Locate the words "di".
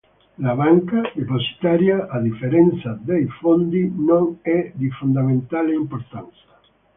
4.73-4.89